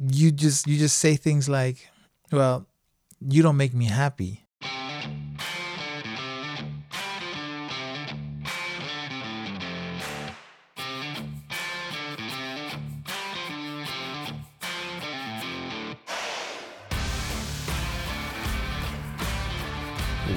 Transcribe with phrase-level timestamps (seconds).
[0.00, 1.88] you just you just say things like,
[2.32, 2.66] "Well,
[3.20, 4.46] you don't make me happy."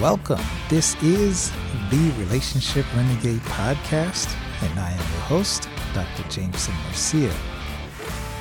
[0.02, 0.42] Welcome.
[0.68, 1.50] This is
[1.90, 6.28] the Relationship Renegade podcast, and I am your host, Dr.
[6.30, 7.34] Jameson Garcia.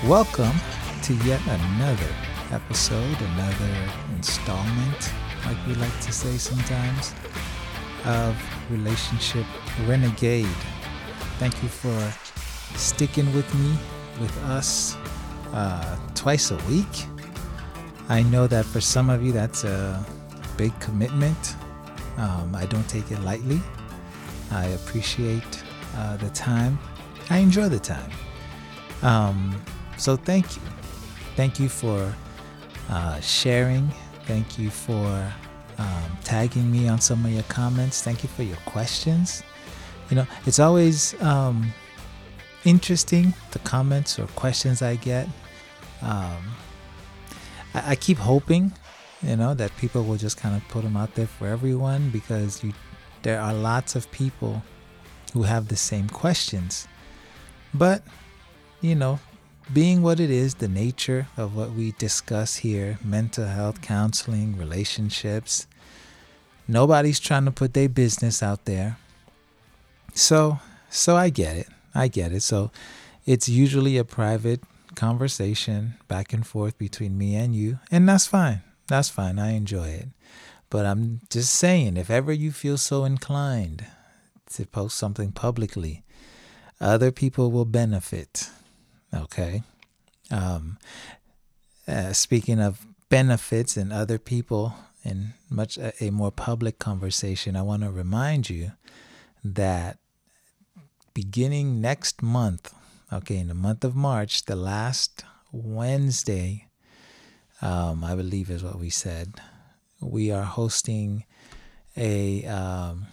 [0.04, 0.58] Welcome
[1.02, 2.14] to yet another
[2.52, 5.12] episode, another installment,
[5.44, 7.12] like we like to say sometimes,
[8.04, 8.36] of
[8.70, 9.44] Relationship
[9.86, 10.46] Renegade.
[11.38, 12.12] Thank you for
[12.78, 13.76] sticking with me,
[14.20, 14.96] with us,
[15.52, 17.06] uh, twice a week.
[18.08, 20.06] I know that for some of you, that's a
[20.56, 21.56] big commitment.
[22.16, 23.60] Um, I don't take it lightly.
[24.52, 25.64] I appreciate
[25.96, 26.78] uh, the time.
[27.28, 28.10] I enjoy the time.
[29.02, 29.60] Um,
[29.96, 30.62] so thank you.
[31.36, 32.14] Thank you for
[32.90, 33.90] uh, sharing.
[34.26, 35.32] Thank you for
[35.78, 38.02] um, tagging me on some of your comments.
[38.02, 39.42] Thank you for your questions.
[40.10, 41.72] You know, it's always um,
[42.64, 45.26] interesting the comments or questions I get.
[46.02, 46.54] Um,
[47.74, 48.72] I, I keep hoping
[49.22, 52.62] you know that people will just kind of put them out there for everyone because
[52.62, 52.72] you
[53.22, 54.62] there are lots of people
[55.32, 56.88] who have the same questions
[57.72, 58.02] but
[58.80, 59.18] you know
[59.72, 65.66] being what it is the nature of what we discuss here mental health counseling relationships
[66.66, 68.96] nobody's trying to put their business out there
[70.14, 72.70] so so i get it i get it so
[73.26, 74.60] it's usually a private
[74.94, 79.38] conversation back and forth between me and you and that's fine that's fine.
[79.38, 80.08] I enjoy it.
[80.68, 83.86] But I'm just saying, if ever you feel so inclined
[84.52, 86.02] to post something publicly,
[86.80, 88.50] other people will benefit.
[89.14, 89.62] Okay.
[90.30, 90.78] Um,
[91.86, 94.74] uh, speaking of benefits and other people
[95.04, 98.72] in much a, a more public conversation, I want to remind you
[99.44, 99.98] that
[101.12, 102.72] beginning next month,
[103.12, 106.68] okay, in the month of March, the last Wednesday
[107.62, 109.34] um, I believe is what we said.
[110.00, 111.24] We are hosting
[111.96, 113.06] a um,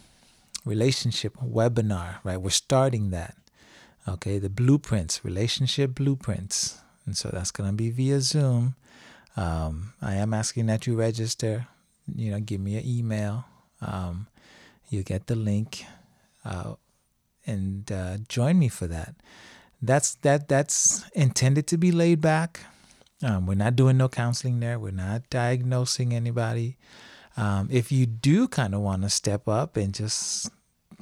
[0.66, 2.42] relationship webinar, right?
[2.42, 3.36] We're starting that.
[4.10, 6.80] Okay, the blueprints, relationship blueprints.
[7.06, 8.76] And so that's going to be via Zoom.
[9.38, 11.68] Um, I am asking that you register.
[12.16, 13.46] You know, give me an email.
[13.82, 14.28] Um,
[14.90, 15.86] you get the link
[16.44, 16.74] uh,
[17.46, 19.14] and uh, join me for that.
[19.82, 20.50] That's that.
[20.50, 22.62] That's intended to be laid back.
[23.22, 24.80] Um, we're not doing no counseling there.
[24.80, 26.78] We're not diagnosing anybody.
[27.38, 30.50] Um, if you do kind of want to step up and just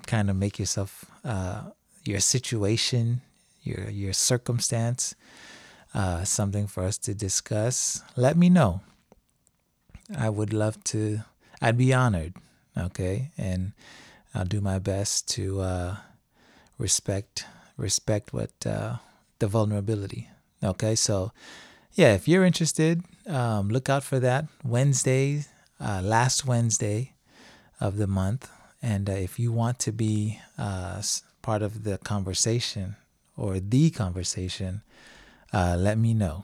[0.06, 1.72] kind of make yourself, uh,
[2.08, 3.22] your situation,
[3.62, 5.16] your your circumstance,
[5.94, 8.82] uh, something for us to discuss, let me know.
[10.18, 11.22] I would love to.
[11.62, 12.34] I'd be honored.
[12.78, 13.74] Okay, and
[14.34, 15.96] I'll do my best to uh,
[16.78, 17.46] respect
[17.78, 18.98] respect what uh,
[19.40, 20.30] the vulnerability.
[20.64, 21.32] Okay, so
[21.94, 25.46] yeah, if you're interested, um, look out for that Wednesday,
[25.80, 27.14] uh, last Wednesday
[27.80, 28.50] of the month.
[28.82, 31.02] And uh, if you want to be uh,
[31.48, 32.98] part of the conversation
[33.38, 34.82] or the conversation,
[35.54, 36.44] uh, let me know.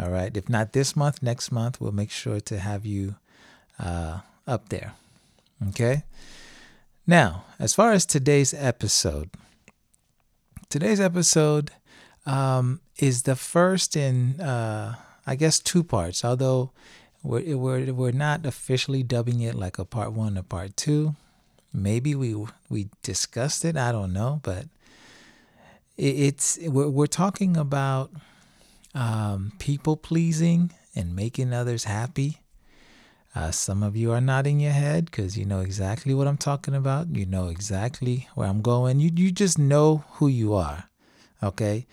[0.00, 0.30] All right.
[0.36, 3.16] If not this month, next month, we'll make sure to have you
[3.80, 4.92] uh, up there.
[5.70, 6.04] Okay.
[7.04, 9.30] Now, as far as today's episode,
[10.68, 11.72] today's episode
[12.24, 14.94] um, is the first in, uh,
[15.26, 16.24] I guess, two parts.
[16.24, 16.70] Although
[17.24, 21.16] we're, we're we're not officially dubbing it like a part one or part two.
[21.74, 22.36] Maybe we
[22.70, 23.76] we discussed it.
[23.76, 24.66] I don't know, but
[25.96, 28.12] it, it's we're we're talking about
[28.94, 32.40] um, people pleasing and making others happy.
[33.34, 36.74] Uh, some of you are nodding your head because you know exactly what I'm talking
[36.74, 37.16] about.
[37.16, 39.00] You know exactly where I'm going.
[39.00, 40.88] You you just know who you are.
[41.42, 41.86] Okay.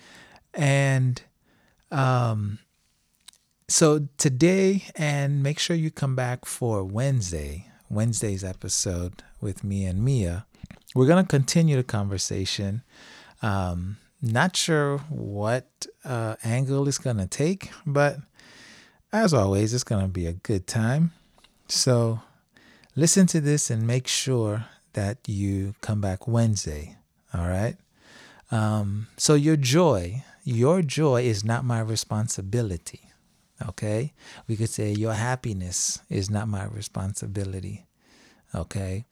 [0.53, 1.21] And
[1.91, 2.59] um,
[3.67, 10.03] so today, and make sure you come back for Wednesday, Wednesday's episode with me and
[10.03, 10.45] Mia.
[10.95, 12.83] We're going to continue the conversation.
[13.41, 18.17] Um, not sure what uh, angle it's going to take, but
[19.11, 21.11] as always, it's going to be a good time.
[21.67, 22.21] So
[22.95, 26.95] listen to this and make sure that you come back Wednesday.
[27.33, 27.75] All right.
[28.51, 33.10] Um, so your joy, your joy is not my responsibility.
[33.69, 34.13] Okay?
[34.47, 37.85] We could say your happiness is not my responsibility.
[38.53, 39.05] Okay?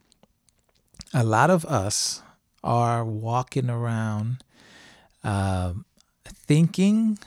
[1.14, 2.22] A lot of us
[2.64, 4.44] are walking around
[5.24, 5.74] uh,
[6.26, 7.18] thinking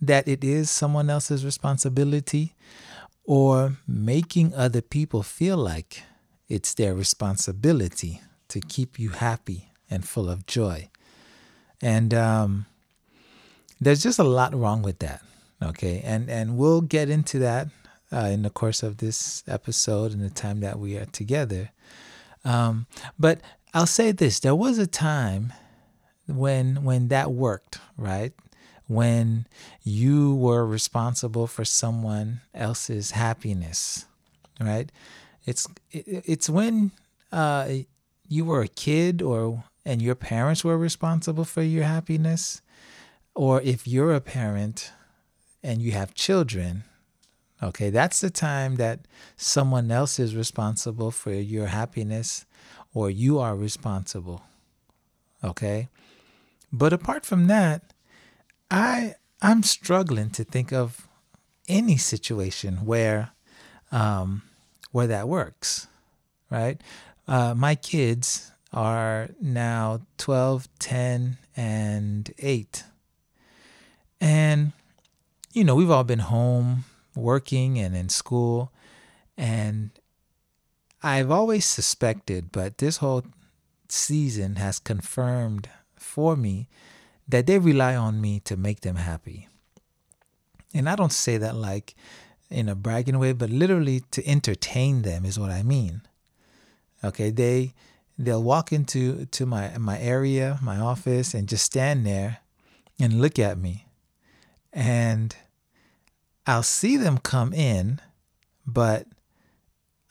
[0.00, 2.54] that it is someone else's responsibility
[3.24, 6.02] or making other people feel like
[6.48, 10.88] it's their responsibility to keep you happy and full of joy.
[11.80, 12.66] And um,
[13.80, 15.22] there's just a lot wrong with that.
[15.64, 16.02] Okay.
[16.04, 17.68] And, and we'll get into that
[18.12, 21.70] uh, in the course of this episode and the time that we are together.
[22.44, 22.86] Um,
[23.18, 23.40] but
[23.72, 25.52] I'll say this there was a time
[26.26, 28.32] when when that worked, right?
[28.86, 29.46] When
[29.82, 34.06] you were responsible for someone else's happiness,
[34.60, 34.92] right?
[35.46, 36.92] It's it's when
[37.32, 37.68] uh,
[38.28, 42.62] you were a kid or and your parents were responsible for your happiness,
[43.34, 44.92] or if you're a parent
[45.64, 46.84] and you have children,
[47.62, 49.00] okay, that's the time that
[49.36, 52.44] someone else is responsible for your happiness
[52.92, 54.42] or you are responsible.
[55.42, 55.88] Okay?
[56.70, 57.82] But apart from that,
[58.70, 61.08] I I'm struggling to think of
[61.68, 63.30] any situation where
[63.90, 64.42] um,
[64.92, 65.86] where that works,
[66.50, 66.80] right?
[67.26, 72.84] Uh, my kids are now 12, 10, and 8.
[74.20, 74.72] And,
[75.54, 76.84] you know, we've all been home
[77.14, 78.72] working and in school.
[79.38, 79.90] And
[81.02, 83.22] I've always suspected, but this whole
[83.88, 86.68] season has confirmed for me
[87.28, 89.48] that they rely on me to make them happy.
[90.74, 91.94] And I don't say that like
[92.50, 96.02] in a bragging way, but literally to entertain them is what I mean.
[97.04, 97.74] Okay, they
[98.18, 102.38] they'll walk into to my my area, my office, and just stand there
[102.98, 103.86] and look at me.
[104.72, 105.36] And
[106.46, 108.00] I'll see them come in,
[108.66, 109.06] but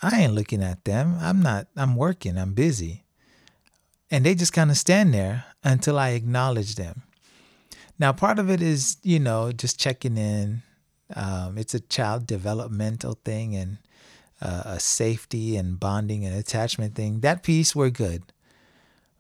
[0.02, 1.18] I ain't looking at them.
[1.20, 3.04] I'm not, I'm working, I'm busy.
[4.10, 7.04] And they just kind of stand there until I acknowledge them.
[7.98, 10.64] Now, part of it is, you know, just checking in.
[11.16, 13.78] Um, it's a child developmental thing and
[14.42, 17.22] uh, a safety and bonding and attachment thing.
[17.22, 18.24] That piece, we're good.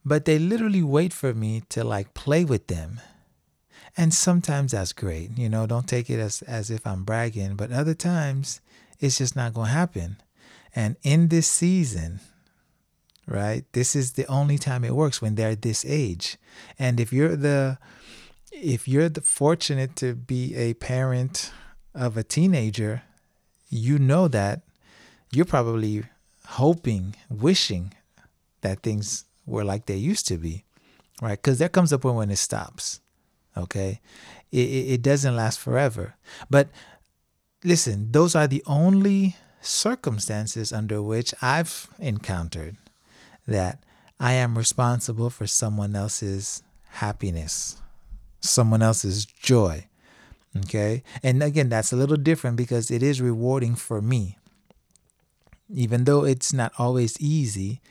[0.03, 2.99] But they literally wait for me to like play with them.
[3.95, 5.37] And sometimes that's great.
[5.37, 8.59] You know, don't take it as, as if I'm bragging, but other times
[8.99, 10.17] it's just not going to happen.
[10.75, 12.19] And in this season,
[13.27, 16.37] right, this is the only time it works when they're this age.
[16.79, 17.77] And if you're the
[18.51, 21.51] if you're the fortunate to be a parent
[21.93, 23.03] of a teenager,
[23.69, 24.61] you know that
[25.31, 26.03] you're probably
[26.45, 27.93] hoping, wishing
[28.61, 30.63] that things were like they used to be,
[31.21, 31.41] right?
[31.41, 33.01] Because there comes a point when it stops,
[33.57, 34.01] okay?
[34.51, 36.15] It, it, doesn't last forever.
[36.49, 36.69] But
[37.63, 42.77] listen, those are the only circumstances under which I've encountered
[43.47, 43.83] that
[44.19, 47.81] I am responsible for someone else's happiness,
[48.41, 49.87] someone else's joy.
[50.55, 51.03] Okay.
[51.23, 54.37] And again, that's a little different because it is rewarding for me.
[55.73, 57.81] Even though it's not always easy,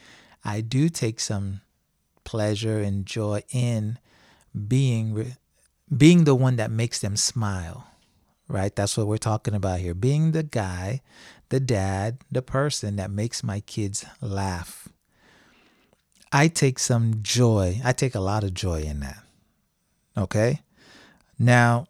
[0.44, 1.62] I do take some
[2.25, 3.99] pleasure and joy in
[4.69, 5.35] being
[5.97, 7.89] being the one that makes them smile
[8.49, 8.77] right?
[8.77, 9.94] That's what we're talking about here.
[9.94, 11.00] Being the guy
[11.53, 14.89] the dad, the person that makes my kids laugh.
[16.33, 17.79] I take some joy.
[17.85, 19.23] I take a lot of joy in that.
[20.17, 20.62] Okay?
[21.39, 21.87] Now,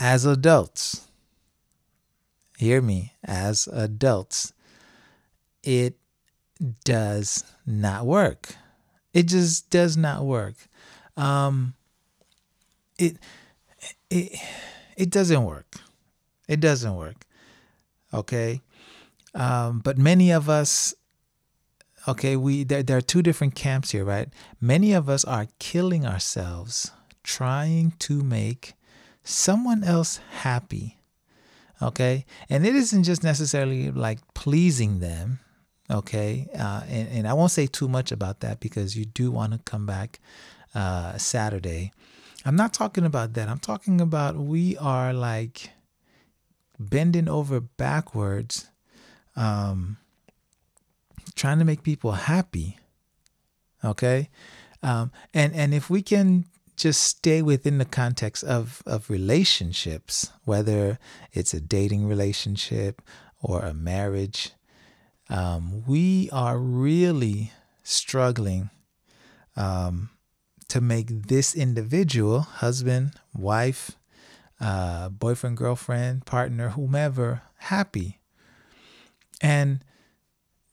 [0.00, 1.06] as adults,
[2.56, 4.52] hear me, as adults,
[5.62, 5.96] it
[6.84, 8.56] does not work.
[9.14, 10.56] It just does not work.
[11.16, 11.74] Um,
[12.98, 13.16] it
[14.10, 14.38] it
[14.96, 15.76] it doesn't work.
[16.48, 17.26] It doesn't work.
[18.12, 18.62] Okay.
[19.34, 20.94] Um, but many of us,
[22.06, 24.28] okay, we there, there are two different camps here, right?
[24.60, 26.90] Many of us are killing ourselves
[27.22, 28.72] trying to make
[29.22, 30.98] someone else happy.
[31.80, 32.24] Okay.
[32.48, 35.38] And it isn't just necessarily like pleasing them.
[35.90, 36.48] Okay.
[36.58, 39.58] Uh, and, and I won't say too much about that because you do want to
[39.58, 40.18] come back
[40.74, 41.92] uh, Saturday.
[42.48, 43.46] I'm not talking about that.
[43.46, 45.68] I'm talking about we are like
[46.80, 48.70] bending over backwards,
[49.36, 49.98] um,
[51.34, 52.78] trying to make people happy.
[53.84, 54.30] Okay,
[54.82, 60.98] um, and and if we can just stay within the context of of relationships, whether
[61.34, 63.02] it's a dating relationship
[63.42, 64.52] or a marriage,
[65.28, 67.52] um, we are really
[67.82, 68.70] struggling
[69.54, 70.08] um,
[70.68, 73.92] to make this individual, husband, wife,
[74.60, 78.18] uh, boyfriend, girlfriend, partner, whomever, happy.
[79.40, 79.84] And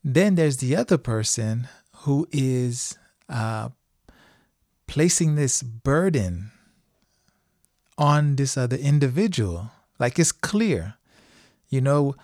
[0.04, 1.68] then there's the other person
[2.00, 2.98] who is
[3.30, 3.70] uh,
[4.88, 6.52] placing this burden
[7.98, 9.72] on this other individual.
[10.00, 10.96] Like it's clear.
[11.70, 12.16] You know,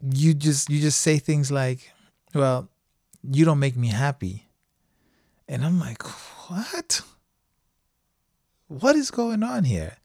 [0.00, 1.92] you just you just say things like,
[2.34, 2.68] "Well,
[3.22, 4.48] you don't make me happy."
[5.48, 6.02] And I'm like,
[6.52, 7.02] "What?
[8.68, 9.96] What is going on here?"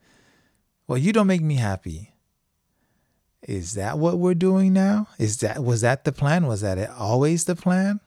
[0.87, 2.13] Well, you don't make me happy.
[3.41, 5.07] Is that what we're doing now?
[5.19, 6.47] Is that was that the plan?
[6.47, 7.99] Was that it always the plan?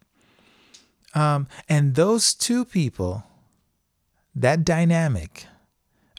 [1.15, 3.25] Um, and those two people,
[4.35, 5.47] that dynamic,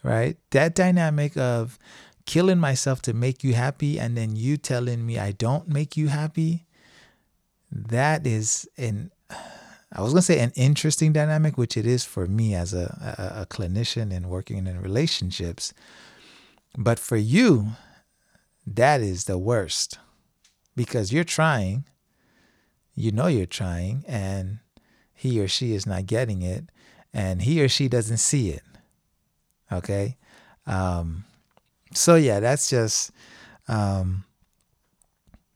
[0.04, 0.38] right?
[0.52, 1.80] That dynamic of
[2.26, 6.10] killing myself to make you happy and then you telling me I don't make you
[6.10, 6.66] happy,
[7.72, 9.12] that is an
[9.94, 13.42] I was gonna say an interesting dynamic, which it is for me as a, a,
[13.42, 15.74] a clinician and working in relationships.
[16.78, 17.72] But for you,
[18.66, 20.00] that is the worst
[20.76, 21.86] because you're trying,
[22.96, 24.60] you know you're trying, and
[25.14, 26.66] he or she is not getting it,
[27.14, 28.64] and he or she doesn't see it.
[29.72, 30.18] Okay.
[30.66, 31.26] Um,
[31.94, 33.12] so yeah, that's just,
[33.68, 34.24] um,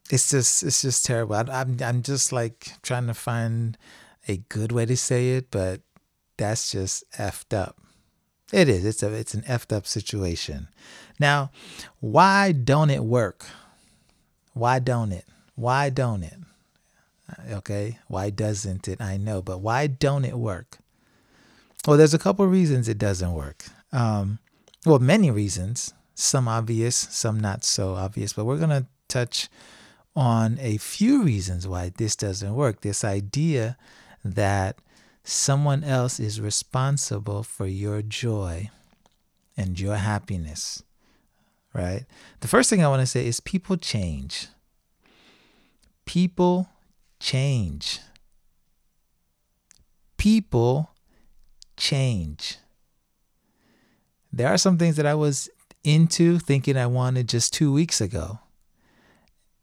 [0.09, 1.35] it's just, it's just terrible.
[1.35, 3.77] I, I'm, I'm just like trying to find
[4.27, 5.81] a good way to say it, but
[6.37, 7.77] that's just effed up.
[8.51, 8.85] It is.
[8.85, 10.67] It's a, it's an effed up situation.
[11.19, 11.51] Now,
[11.99, 13.45] why don't it work?
[14.53, 15.25] Why don't it?
[15.55, 16.37] Why don't it?
[17.49, 19.01] Okay, why doesn't it?
[19.01, 20.77] I know, but why don't it work?
[21.87, 23.65] Well, there's a couple reasons it doesn't work.
[23.91, 24.39] Um,
[24.85, 29.49] well, many reasons, some obvious, some not so obvious, but we're going to touch
[30.15, 32.81] on a few reasons why this doesn't work.
[32.81, 33.77] This idea
[34.25, 34.79] that
[35.23, 38.71] someone else is responsible for your joy
[39.55, 40.83] and your happiness,
[41.73, 42.05] right?
[42.41, 44.47] The first thing I want to say is people change.
[46.05, 46.67] People
[47.19, 47.99] change.
[50.17, 50.89] People
[51.77, 52.57] change.
[54.33, 55.49] There are some things that I was
[55.83, 58.39] into thinking I wanted just two weeks ago.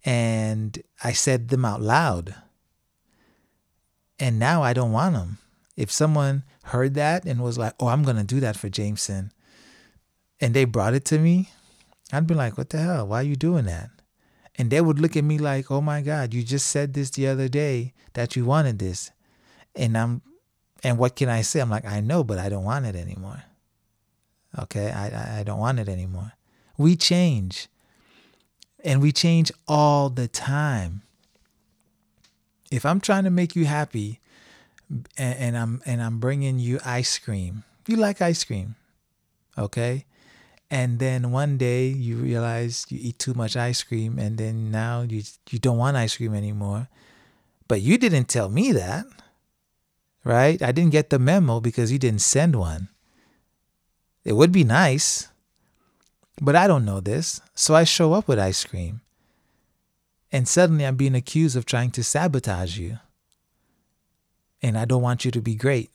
[0.05, 2.37] And I said them out loud.
[4.19, 5.39] And now I don't want them.
[5.77, 9.33] If someone heard that and was like, oh, I'm going to do that for Jameson,
[10.41, 11.51] and they brought it to me,
[12.13, 13.09] I'd be like, what the hell?
[13.09, 13.91] Why are you doing that?
[14.57, 17.27] And they would look at me like, oh my God, you just said this the
[17.27, 19.11] other day that you wanted this.
[19.75, 20.21] And I'm,
[20.85, 21.61] and what can I say?
[21.61, 23.43] I'm like, I know, but I don't want it anymore.
[24.59, 24.91] Okay.
[24.91, 26.33] I, I don't want it anymore.
[26.77, 27.69] We change
[28.85, 31.03] and we change all the time.
[32.73, 34.21] If I'm trying to make you happy
[35.17, 38.77] and, and I'm, and I'm bringing you ice cream, you like ice cream.
[39.59, 40.07] Okay?
[40.71, 45.03] And then one day you realize you eat too much ice cream and then now
[45.03, 46.89] you you don't want ice cream anymore.
[47.69, 49.05] But you didn't tell me that
[50.25, 50.63] right?
[50.63, 52.89] I didn't get the memo because you didn't send one.
[54.25, 55.33] It would be nice
[56.41, 59.01] but i don't know this so i show up with ice cream
[60.33, 62.99] and suddenly i'm being accused of trying to sabotage you
[64.61, 65.91] and i don't want you to be great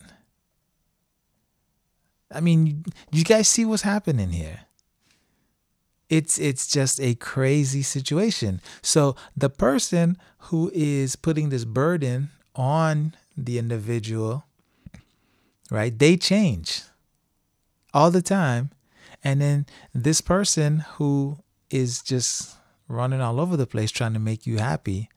[2.30, 4.68] I mean, you guys see what's happening here
[6.10, 8.62] it's it's just a crazy situation.
[8.82, 14.46] So the person who is putting this burden on the individual,
[15.70, 15.98] right?
[15.98, 16.84] They change
[17.94, 18.72] all the time.
[19.24, 21.40] And then this person who
[21.70, 22.56] is just
[22.88, 25.10] running all over the place trying to make you happy,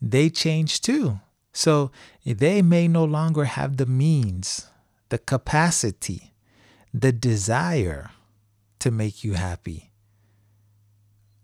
[0.00, 1.20] they change too.
[1.52, 1.90] So
[2.24, 4.68] they may no longer have the means,
[5.08, 6.34] the capacity,
[6.92, 8.10] the desire
[8.80, 9.90] to make you happy.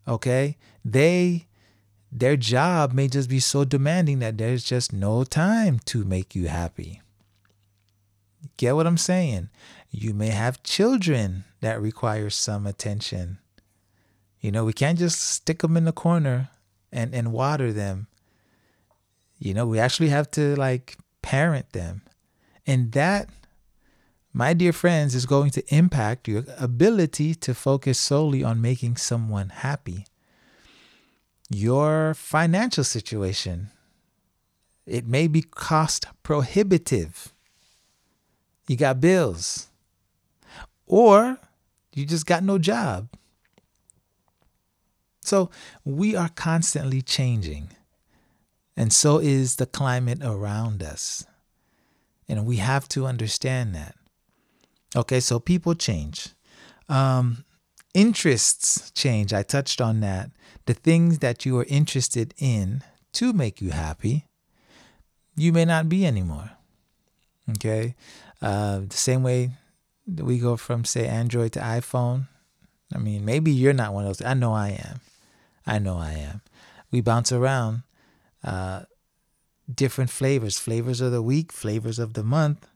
[0.07, 0.59] Okay?
[0.85, 1.47] They
[2.15, 6.49] their job may just be so demanding that there's just no time to make you
[6.49, 7.01] happy.
[8.59, 9.49] Get what i'm saying?
[9.91, 13.39] You may have children that require some attention
[14.43, 16.51] you know we can't just stick them in the corner
[16.93, 18.07] and and water them
[19.39, 22.03] you know we actually have to like parent them
[22.67, 23.31] and that
[24.35, 29.51] my dear friends, is going to impact your ability to focus solely on making someone
[29.51, 30.07] happy.
[31.51, 33.69] Your financial situation,
[34.87, 37.35] it may be cost prohibitive.
[38.67, 39.69] You got bills,
[40.87, 41.37] or
[41.93, 43.09] you just got no job.
[45.23, 45.51] So
[45.85, 47.71] we are constantly changing,
[48.77, 51.25] and so is the climate around us.
[52.29, 53.95] And we have to understand that.
[54.95, 56.29] Okay, so people change.
[56.89, 57.45] Um,
[57.95, 59.33] interests change.
[59.33, 60.31] I touched on that.
[60.67, 62.83] The things that you are interested in
[63.15, 64.27] to make you happy,
[65.37, 66.51] you may not be anymore.
[67.51, 67.95] Okay,
[68.41, 69.51] uh, the same way
[70.07, 72.29] that We go from say Android to iPhone.
[72.95, 74.27] I mean, maybe you're not one of those.
[74.27, 75.01] I know I am.
[75.67, 76.43] I know I am.
[76.91, 77.83] We bounce around
[78.45, 78.83] uh,
[79.73, 82.67] different flavors, flavors of the week, flavors of the month.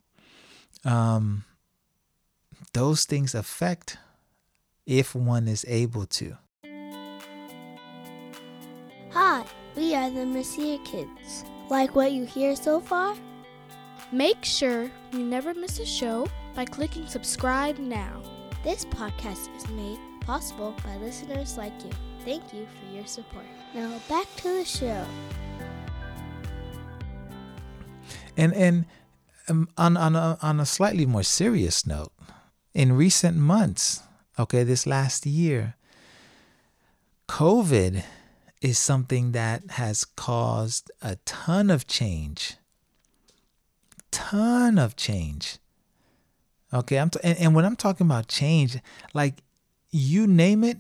[0.85, 1.45] Um,
[2.73, 3.99] those things affect
[4.87, 6.39] if one is able to.
[9.11, 11.45] Hi, we are the Mercier Kids.
[11.69, 13.17] Like what you hear so far?
[14.13, 18.23] Make sure you never miss a show by clicking subscribe now.
[18.63, 21.91] This podcast is made possible by listeners like you.
[22.27, 23.45] Thank you for your support.
[23.73, 25.07] Now back to the show.
[28.37, 28.85] And and
[29.49, 32.11] um, on on a, on a slightly more serious note,
[32.75, 34.03] in recent months,
[34.41, 35.77] okay, this last year,
[37.29, 38.03] COVID
[38.61, 42.57] is something that has caused a ton of change.
[44.11, 45.59] Ton of change.
[46.75, 48.79] Okay, I'm t- and, and when I'm talking about change,
[49.15, 49.45] like
[49.93, 50.79] you name it,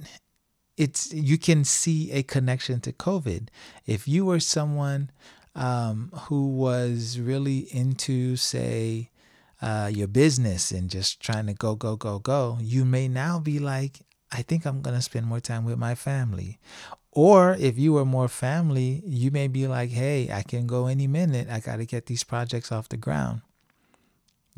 [0.76, 3.49] it's you can see a connection to COVID.
[3.87, 5.11] If you were someone
[5.54, 9.11] um, who was really into, say,
[9.62, 13.59] uh, your business and just trying to go, go, go, go, you may now be
[13.59, 16.59] like, I think I'm going to spend more time with my family.
[17.11, 21.06] Or if you were more family, you may be like, hey, I can go any
[21.06, 21.49] minute.
[21.50, 23.40] I got to get these projects off the ground.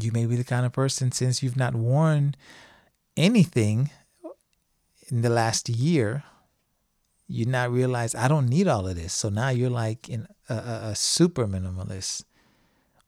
[0.00, 2.34] You may be the kind of person, since you've not worn
[3.16, 3.90] anything
[5.10, 6.24] in the last year,
[7.26, 9.12] you not realize I don't need all of this.
[9.12, 12.24] So now you're like in a, a, a super minimalist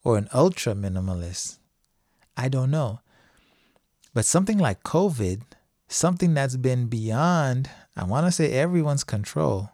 [0.04, 1.58] or an ultra minimalist.
[2.36, 3.00] I don't know.
[4.12, 5.42] But something like COVID,
[5.88, 9.70] something that's been beyond, I want to say everyone's control,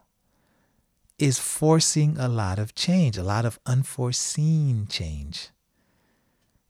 [1.18, 5.48] is forcing a lot of change, a lot of unforeseen change.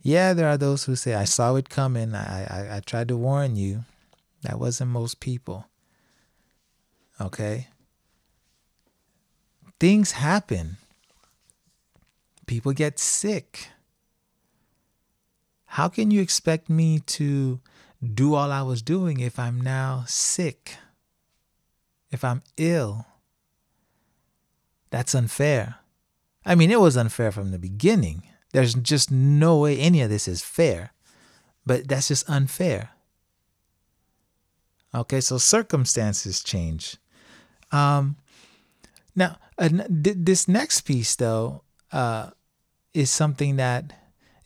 [0.00, 2.14] Yeah, there are those who say, I saw it coming.
[2.14, 3.84] I, I, I tried to warn you.
[4.46, 5.66] That wasn't most people.
[7.20, 7.66] Okay?
[9.80, 10.76] Things happen.
[12.46, 13.70] People get sick.
[15.64, 17.58] How can you expect me to
[18.14, 20.76] do all I was doing if I'm now sick?
[22.12, 23.04] If I'm ill?
[24.90, 25.78] That's unfair.
[26.44, 28.22] I mean, it was unfair from the beginning.
[28.52, 30.92] There's just no way any of this is fair.
[31.66, 32.90] But that's just unfair.
[34.94, 36.96] Okay, so circumstances change.
[37.70, 38.16] Um,
[39.14, 42.30] now, uh, this next piece, though, uh,
[42.94, 43.92] is something that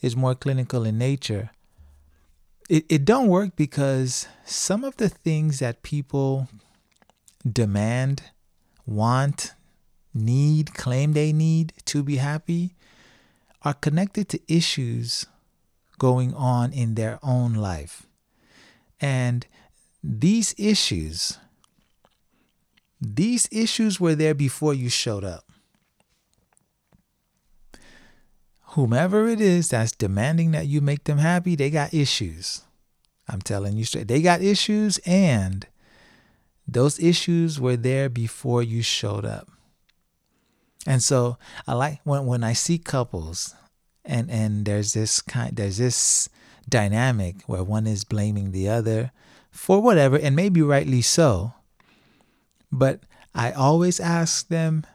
[0.01, 1.51] is more clinical in nature.
[2.69, 6.49] It, it don't work because some of the things that people
[7.51, 8.23] demand,
[8.87, 9.55] want,
[10.15, 12.75] need, claim they need to be happy
[13.63, 15.27] are connected to issues
[15.99, 18.07] going on in their own life.
[19.01, 19.47] And
[20.03, 21.39] these issues,
[23.01, 25.45] these issues were there before you showed up.
[28.75, 32.63] Whomever it is that's demanding that you make them happy, they got issues.
[33.29, 34.09] I'm telling you straight.
[34.09, 35.67] They got issues, and
[36.67, 39.49] those issues were there before you showed up.
[40.87, 41.37] And so
[41.67, 43.55] I like when when I see couples
[44.05, 46.29] and and there's this kind there's this
[46.69, 49.13] dynamic where one is blaming the other
[49.61, 51.53] for whatever, and maybe rightly so.
[52.73, 53.01] But
[53.35, 54.87] I always ask them,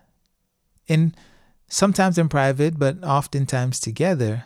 [0.88, 1.14] in
[1.68, 4.46] sometimes in private, but oftentimes together,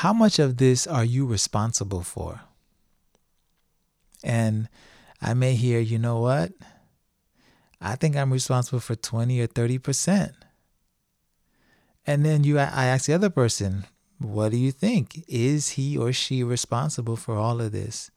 [0.00, 2.40] how much of this are you responsible for?
[4.24, 4.70] And
[5.20, 6.52] I may hear, you know what?
[7.82, 10.32] I think I'm responsible for 20 or 30%.
[12.06, 13.84] And then you I ask the other person,
[14.18, 15.22] what do you think?
[15.28, 18.10] Is he or she responsible for all of this?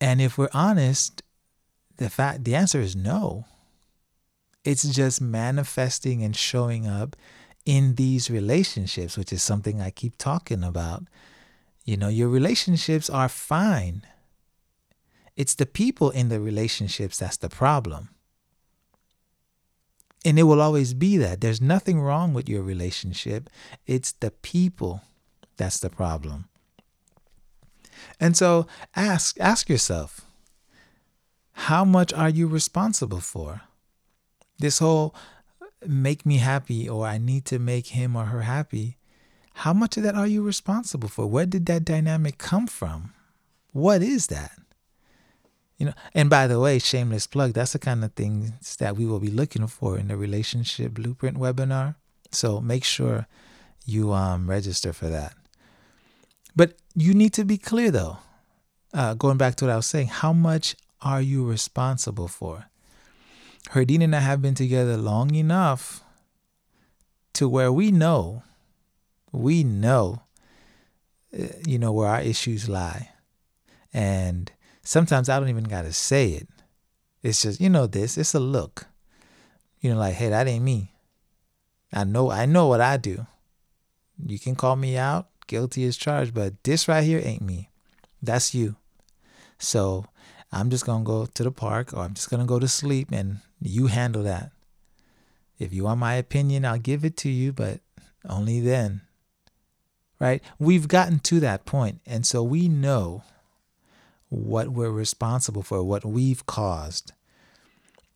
[0.00, 1.22] And if we're honest,
[1.96, 3.46] the fact the answer is no.
[4.64, 7.16] It's just manifesting and showing up
[7.64, 11.04] in these relationships, which is something I keep talking about.
[11.84, 14.02] You know, your relationships are fine.
[15.36, 18.10] It's the people in the relationships that's the problem.
[20.24, 21.40] And it will always be that.
[21.40, 23.48] There's nothing wrong with your relationship.
[23.86, 25.02] It's the people
[25.56, 26.48] that's the problem.
[28.20, 30.22] And so ask ask yourself,
[31.52, 33.62] how much are you responsible for?
[34.58, 35.14] This whole
[35.86, 38.96] make me happy or I need to make him or her happy.
[39.54, 41.26] How much of that are you responsible for?
[41.26, 43.12] Where did that dynamic come from?
[43.72, 44.52] What is that?
[45.78, 49.06] You know, and by the way, shameless plug, that's the kind of things that we
[49.06, 51.94] will be looking for in the relationship blueprint webinar.
[52.32, 53.26] So make sure
[53.84, 55.34] you um, register for that.
[56.56, 58.18] But you need to be clear though.
[58.92, 62.66] Uh, going back to what I was saying, how much are you responsible for?
[63.70, 66.02] Herdine and I have been together long enough
[67.34, 68.42] to where we know,
[69.30, 70.22] we know,
[71.38, 73.10] uh, you know, where our issues lie.
[73.92, 74.50] And
[74.82, 76.48] sometimes I don't even got to say it.
[77.22, 78.86] It's just, you know, this, it's a look.
[79.80, 80.92] You know, like, hey, that ain't me.
[81.92, 83.26] I know, I know what I do.
[84.24, 87.70] You can call me out, guilty as charged, but this right here ain't me.
[88.22, 88.76] That's you.
[89.58, 90.06] So
[90.52, 92.68] I'm just going to go to the park or I'm just going to go to
[92.68, 94.52] sleep and you handle that.
[95.58, 97.80] If you want my opinion, I'll give it to you, but
[98.28, 99.00] only then.
[100.20, 100.42] Right?
[100.58, 103.22] We've gotten to that point, and so we know
[104.28, 107.12] what we're responsible for, what we've caused.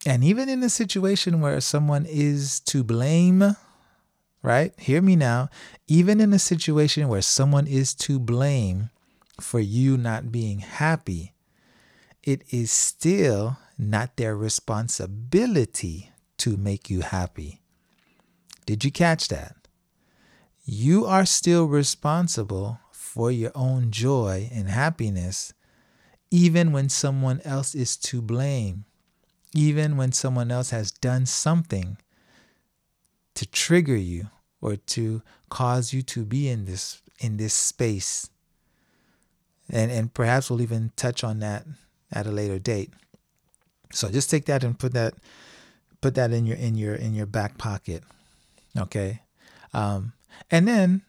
[0.04, 3.56] And even in a situation where someone is to blame,
[4.42, 4.72] right?
[4.78, 5.48] Hear me now.
[5.86, 8.90] Even in a situation where someone is to blame
[9.40, 11.34] for you not being happy,
[12.22, 17.60] it is still not their responsibility to make you happy.
[18.66, 19.56] Did you catch that?
[20.64, 25.52] You are still responsible for your own joy and happiness,
[26.30, 28.84] even when someone else is to blame,
[29.54, 31.98] even when someone else has done something
[33.34, 34.28] to trigger you
[34.60, 38.30] or to cause you to be in this in this space.
[39.70, 41.66] And and perhaps we'll even touch on that
[42.12, 42.92] at a later date.
[43.92, 45.14] So just take that and put that
[46.00, 48.02] put that in your in your in your back pocket.
[48.76, 49.22] Okay.
[49.74, 50.12] Um,
[50.50, 51.02] and then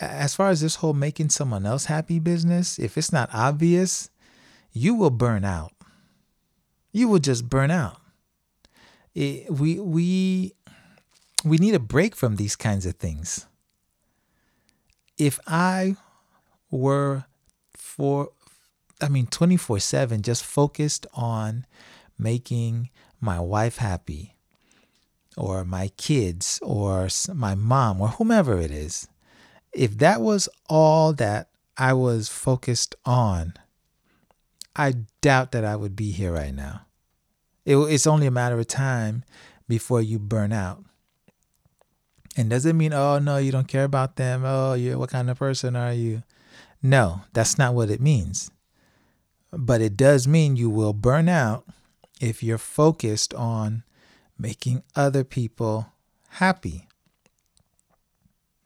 [0.00, 4.10] as far as this whole making someone else happy business, if it's not obvious,
[4.72, 5.72] you will burn out.
[6.92, 8.00] You will just burn out.
[9.14, 10.54] It, we we
[11.44, 13.46] we need a break from these kinds of things.
[15.18, 15.96] If I
[16.70, 17.24] were
[17.76, 18.30] for
[19.00, 21.66] I mean 24/7 just focused on
[22.18, 24.36] making my wife happy
[25.36, 29.08] or my kids or my mom or whomever it is,
[29.72, 33.54] if that was all that I was focused on,
[34.76, 36.86] I doubt that I would be here right now.
[37.64, 39.24] It, it's only a matter of time
[39.68, 40.84] before you burn out.
[42.36, 44.42] And does it mean, oh no, you don't care about them?
[44.44, 46.22] Oh, you what kind of person are you?
[46.82, 48.50] No, that's not what it means.
[49.52, 51.64] But it does mean you will burn out
[52.20, 53.84] if you're focused on
[54.38, 55.92] making other people
[56.28, 56.88] happy.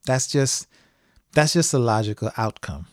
[0.07, 0.67] That's just
[1.33, 2.87] that's just a logical outcome.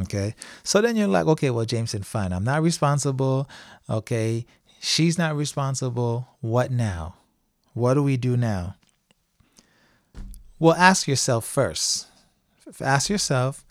[0.00, 0.34] Okay.
[0.62, 2.32] So then you're like, okay, well, Jameson, fine.
[2.32, 3.48] I'm not responsible.
[3.88, 4.44] Okay.
[4.80, 6.28] She's not responsible.
[6.40, 7.14] What now?
[7.72, 8.74] What do we do now?
[10.58, 12.06] Well, ask yourself first.
[12.80, 13.64] Ask yourself,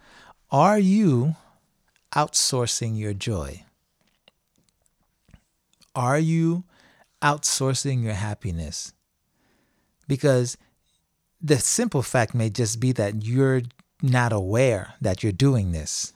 [0.51, 1.35] are you
[2.13, 3.63] outsourcing your joy?
[5.95, 6.63] Are you
[7.21, 8.93] outsourcing your happiness?
[10.07, 10.57] Because
[11.41, 13.63] the simple fact may just be that you're
[14.01, 16.13] not aware that you're doing this.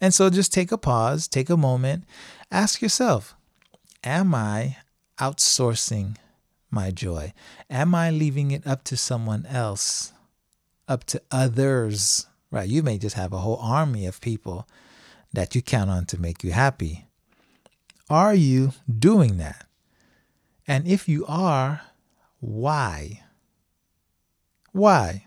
[0.00, 2.04] And so just take a pause, take a moment,
[2.50, 3.34] ask yourself
[4.04, 4.76] Am I
[5.18, 6.16] outsourcing
[6.70, 7.32] my joy?
[7.68, 10.12] Am I leaving it up to someone else,
[10.88, 12.26] up to others?
[12.50, 12.68] Right?
[12.68, 14.66] You may just have a whole army of people
[15.32, 17.06] that you count on to make you happy.
[18.08, 19.66] Are you doing that?
[20.66, 21.82] And if you are,
[22.40, 23.22] why?
[24.72, 25.26] Why?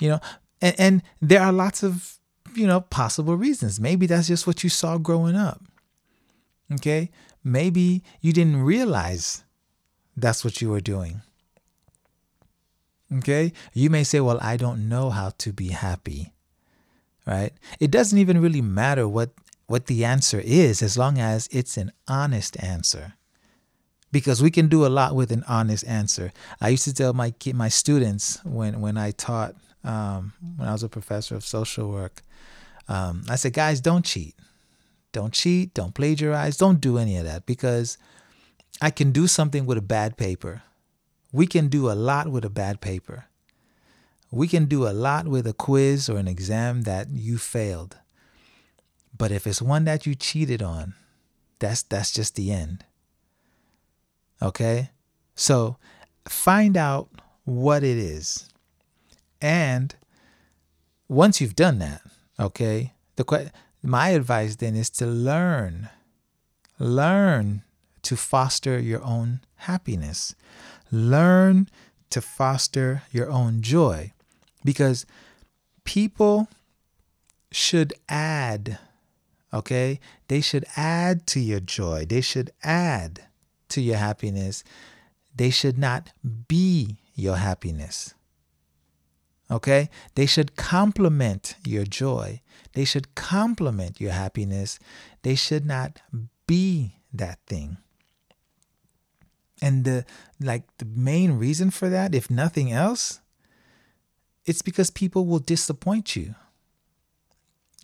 [0.00, 0.20] You know,
[0.60, 2.18] and, and there are lots of,
[2.54, 3.80] you know, possible reasons.
[3.80, 5.62] Maybe that's just what you saw growing up.
[6.74, 7.10] Okay?
[7.42, 9.44] Maybe you didn't realize
[10.16, 11.22] that's what you are doing.
[13.12, 13.52] Okay?
[13.72, 16.32] You may say, well, I don't know how to be happy.
[17.26, 17.52] Right?
[17.80, 19.30] It doesn't even really matter what
[19.68, 23.14] what the answer is as long as it's an honest answer.
[24.12, 26.32] Because we can do a lot with an honest answer.
[26.60, 30.84] I used to tell my my students when when I taught um, when I was
[30.84, 32.22] a professor of social work,
[32.88, 34.34] um, I said, guys, don't cheat,
[35.12, 37.98] don't cheat, don't plagiarize, don't do any of that because
[38.80, 40.62] I can do something with a bad paper.
[41.32, 43.26] We can do a lot with a bad paper.
[44.30, 47.96] We can do a lot with a quiz or an exam that you failed.
[49.16, 50.94] But if it's one that you cheated on,
[51.58, 52.84] that's that's just the end.
[54.42, 54.90] Okay?
[55.34, 55.76] So
[56.28, 57.08] find out
[57.44, 58.48] what it is.
[59.40, 59.94] And
[61.08, 62.02] once you've done that,
[62.38, 62.94] okay?
[63.16, 65.88] The my advice then is to learn
[66.78, 67.62] learn
[68.06, 70.36] to foster your own happiness.
[70.92, 71.68] Learn
[72.10, 74.12] to foster your own joy
[74.64, 75.06] because
[75.84, 76.48] people
[77.50, 78.78] should add,
[79.52, 79.98] okay?
[80.28, 82.06] They should add to your joy.
[82.08, 83.24] They should add
[83.70, 84.62] to your happiness.
[85.34, 86.12] They should not
[86.46, 88.14] be your happiness.
[89.50, 89.90] Okay?
[90.14, 92.40] They should complement your joy.
[92.74, 94.78] They should complement your happiness.
[95.22, 96.00] They should not
[96.46, 97.78] be that thing.
[99.62, 100.04] And the
[100.40, 103.20] like the main reason for that, if nothing else,
[104.44, 106.34] it's because people will disappoint you.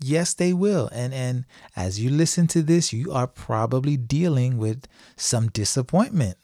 [0.00, 0.88] Yes, they will.
[0.92, 1.44] And and
[1.76, 6.36] as you listen to this, you are probably dealing with some disappointment.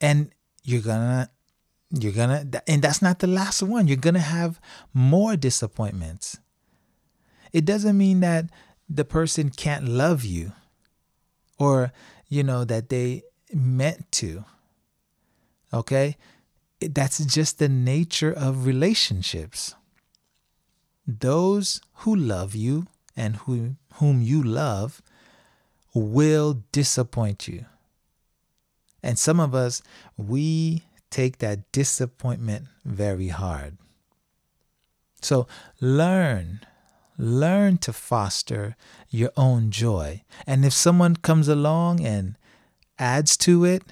[0.00, 0.30] And
[0.62, 1.30] you're gonna
[1.90, 3.88] you're gonna and that's not the last one.
[3.88, 4.60] You're gonna have
[4.94, 6.38] more disappointments.
[7.52, 8.46] It doesn't mean that
[8.88, 10.52] the person can't love you
[11.58, 11.92] or
[12.28, 13.22] you know that they
[13.54, 14.44] meant to.
[15.72, 16.16] Okay?
[16.80, 19.74] That's just the nature of relationships.
[21.06, 22.86] Those who love you
[23.16, 25.02] and who, whom you love
[25.94, 27.66] will disappoint you.
[29.02, 29.82] And some of us,
[30.16, 33.76] we take that disappointment very hard.
[35.20, 35.46] So
[35.80, 36.60] learn,
[37.18, 38.76] learn to foster
[39.10, 40.22] your own joy.
[40.46, 42.36] And if someone comes along and
[43.00, 43.82] adds to it,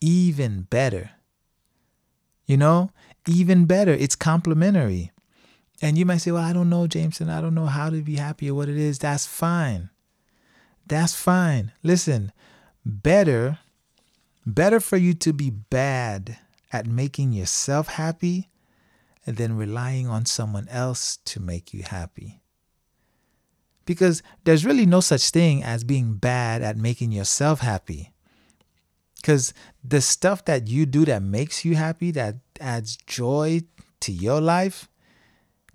[0.00, 1.12] even better.
[2.46, 2.90] You know,
[3.26, 3.92] even better.
[3.92, 5.12] It's complementary.
[5.80, 7.30] And you might say, Well, I don't know, Jameson.
[7.30, 8.98] I don't know how to be happy or what it is.
[8.98, 9.90] That's fine.
[10.86, 11.72] That's fine.
[11.82, 12.32] Listen,
[12.84, 13.58] better,
[14.44, 16.38] better for you to be bad
[16.72, 18.50] at making yourself happy
[19.26, 22.40] than relying on someone else to make you happy.
[23.84, 28.12] Because there's really no such thing as being bad at making yourself happy.
[29.20, 29.52] Because
[29.84, 33.62] the stuff that you do that makes you happy, that adds joy
[34.00, 34.88] to your life,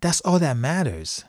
[0.01, 1.23] that's all that matters.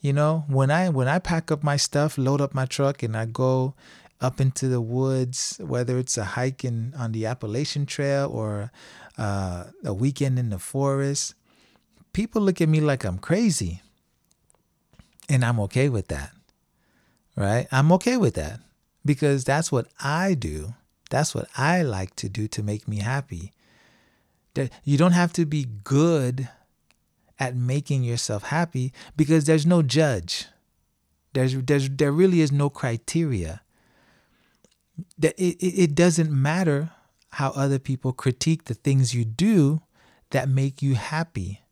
[0.00, 3.16] You know, when I when I pack up my stuff, load up my truck, and
[3.16, 3.74] I go
[4.20, 8.70] up into the woods, whether it's a hike in, on the Appalachian Trail or
[9.16, 11.34] uh, a weekend in the forest,
[12.12, 13.82] people look at me like I'm crazy.
[15.28, 16.32] And I'm okay with that.
[17.36, 17.66] Right?
[17.70, 18.60] I'm okay with that
[19.04, 20.74] because that's what I do.
[21.10, 23.52] That's what I like to do to make me happy.
[24.84, 26.48] You don't have to be good
[27.38, 30.46] at making yourself happy because there's no judge.
[31.32, 33.62] There's, there's, there really is no criteria.
[35.22, 36.90] It, it, it doesn't matter
[37.32, 39.82] how other people critique the things you do
[40.30, 41.62] that make you happy.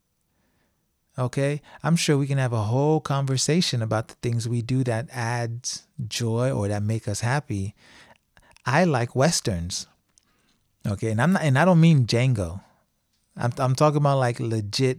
[1.18, 1.60] Okay?
[1.82, 5.86] I'm sure we can have a whole conversation about the things we do that adds
[6.06, 7.74] joy or that make us happy.
[8.68, 9.86] I like westerns.
[10.86, 12.60] Okay, and I'm not and I don't mean Django.
[13.34, 14.98] I'm I'm talking about like legit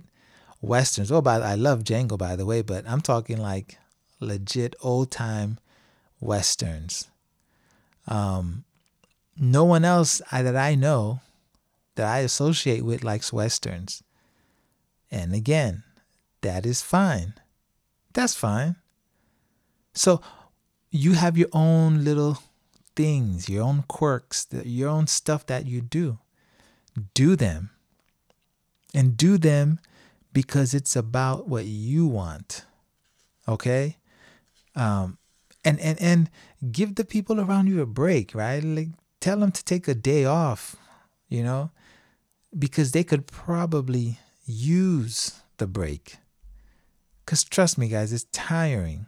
[0.60, 1.12] westerns.
[1.12, 3.77] Oh, by I love Django by the way, but I'm talking like
[4.19, 5.60] legit old time
[6.19, 7.10] westerns.
[8.08, 8.63] Um,
[9.38, 11.21] no one else that I know
[11.93, 14.01] that I associate with likes westerns.
[15.12, 15.84] And again,
[16.41, 17.36] that is fine.
[18.13, 18.77] That's fine.
[19.93, 20.21] So
[20.89, 22.39] you have your own little
[22.99, 26.17] things, your own quirks, your own stuff that you do.
[27.13, 27.69] Do them.
[28.93, 29.79] And do them
[30.33, 32.65] because it's about what you want.
[33.47, 33.95] Okay?
[34.75, 35.17] Um,
[35.63, 36.29] and, and, and
[36.73, 38.62] give the people around you a break, right?
[38.62, 38.89] Like
[39.21, 40.75] tell them to take a day off,
[41.29, 41.71] you know,
[42.57, 46.17] because they could probably use the break.
[47.25, 49.05] Cause trust me, guys, it's tiring.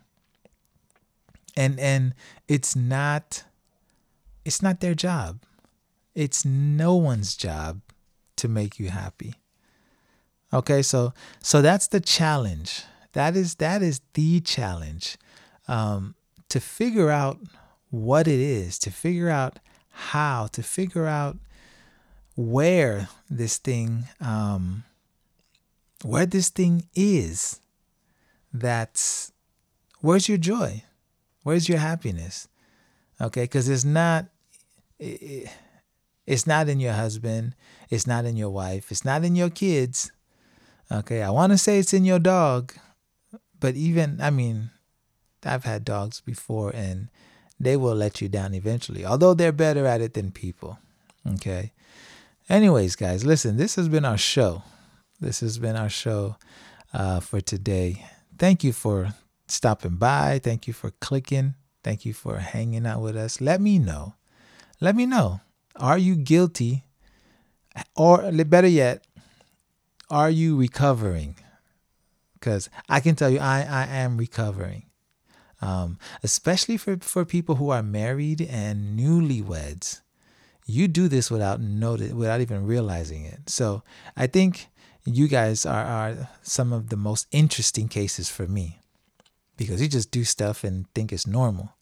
[1.58, 2.14] And and
[2.48, 3.44] it's not
[4.46, 5.44] it's not their job.
[6.14, 7.82] It's no one's job
[8.38, 9.36] to make you happy.
[10.54, 12.84] Okay, so so that's the challenge.
[13.14, 15.18] That is that is the challenge.
[15.68, 16.16] Um,
[16.50, 17.40] to figure out
[17.90, 21.38] what it is, to figure out how, to figure out
[22.36, 24.84] where this thing um,
[26.04, 27.60] where this thing is
[28.54, 29.32] that's
[30.00, 30.84] where's your joy
[31.44, 32.48] where's your happiness
[33.20, 34.26] okay because it's not
[35.02, 37.56] it's not in your husband
[37.90, 40.12] it's not in your wife it's not in your kids
[40.92, 41.22] okay?
[41.22, 42.74] I want to say it's in your dog
[43.60, 44.72] but even i mean
[45.44, 47.10] i've had dogs before and
[47.60, 50.80] they will let you down eventually although they're better at it than people
[51.36, 51.74] okay?
[52.50, 54.64] Anyways guys listen this has been our show.
[55.22, 56.36] This has been our show
[56.94, 58.04] uh, for today.
[58.40, 59.14] Thank you for
[59.48, 60.40] stopping by.
[60.44, 61.54] Thank you for clicking.
[61.84, 63.40] Thank you for hanging out with us.
[63.40, 64.16] Let me know.
[64.82, 65.40] Let me know.
[65.78, 66.84] Are you guilty?
[67.96, 69.06] Or better yet,
[70.10, 71.38] are you recovering?
[72.42, 74.84] because I can tell you, I, I am recovering.
[75.62, 80.02] Um, especially for, for people who are married and newlyweds.
[80.66, 83.48] You do this without notice, without even realizing it.
[83.48, 83.84] So
[84.18, 84.70] I think
[85.06, 88.80] you guys are, are some of the most interesting cases for me
[89.56, 91.76] because you just do stuff and think it's normal.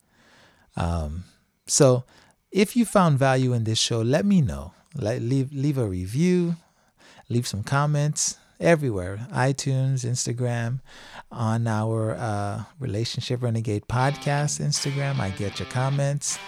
[0.76, 1.24] Um,
[1.66, 2.04] so
[2.52, 4.74] if you found value in this show, let me know.
[4.96, 6.56] Let, leave leave a review,
[7.30, 10.80] leave some comments everywhere iTunes, Instagram,
[11.32, 15.20] on our uh, Relationship Renegade podcast Instagram.
[15.20, 16.40] I get your comments.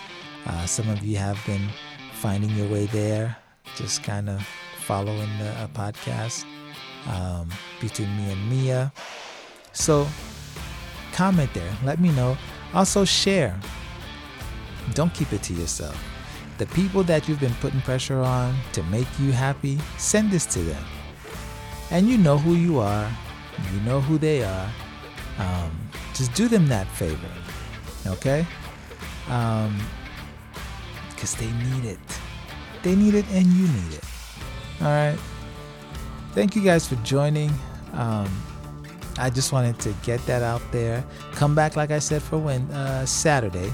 [0.45, 1.69] Uh, some of you have been
[2.13, 3.37] finding your way there,
[3.75, 4.45] just kind of
[4.85, 6.45] following the uh, podcast
[7.07, 8.91] um, between me and Mia.
[9.71, 10.07] So
[11.13, 11.71] comment there.
[11.83, 12.37] Let me know.
[12.73, 13.59] Also, share.
[14.93, 15.97] Don't keep it to yourself.
[16.57, 20.59] The people that you've been putting pressure on to make you happy, send this to
[20.59, 20.83] them.
[21.89, 23.09] And you know who you are,
[23.73, 24.71] you know who they are.
[25.37, 25.71] Um,
[26.13, 27.31] just do them that favor,
[28.05, 28.45] okay?
[29.25, 29.65] Because
[31.33, 31.99] um, they need it.
[32.83, 34.03] They need it and you need it.
[34.81, 35.17] All right.
[36.33, 37.51] Thank you guys for joining.
[37.93, 38.29] Um,
[39.17, 41.03] I just wanted to get that out there.
[41.33, 43.71] Come back, like I said, for when uh, Saturday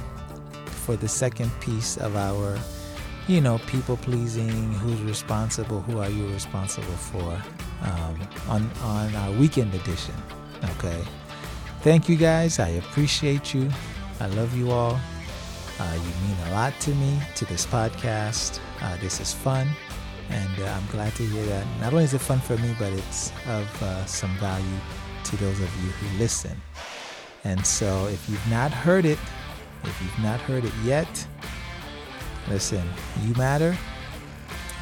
[0.88, 2.58] for the second piece of our,
[3.28, 4.71] you know, people pleasing.
[4.76, 5.82] Who's responsible?
[5.82, 7.43] Who are you responsible for?
[7.82, 8.15] Um,
[8.47, 10.15] on on our weekend edition.
[10.76, 11.04] Okay.
[11.82, 12.60] Thank you guys.
[12.60, 13.69] I appreciate you.
[14.21, 14.97] I love you all.
[15.78, 18.62] Uh, you mean a lot to me, to this podcast.
[18.82, 19.67] Uh, this is fun.
[20.30, 21.65] And uh, I'm glad to hear that.
[21.82, 24.80] Not only is it fun for me, but it's of uh, some value
[25.26, 26.56] to those of you who listen.
[27.43, 29.19] And so if you've not heard it,
[29.84, 31.28] if you've not heard it yet,
[32.50, 32.84] listen,
[33.24, 33.76] you matter.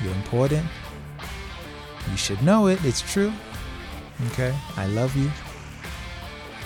[0.04, 0.66] You're important.
[2.10, 2.84] You should know it.
[2.84, 3.32] It's true.
[4.32, 4.56] Okay?
[4.78, 5.32] I love you.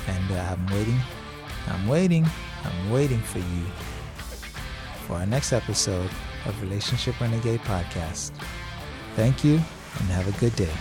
[0.08, 1.00] And uh, I'm waiting.
[1.68, 2.26] I'm waiting.
[2.64, 3.66] I'm waiting for you
[5.06, 6.10] for our next episode
[6.46, 8.32] of Relationship Renegade Podcast.
[9.16, 10.74] Thank you and have a good day.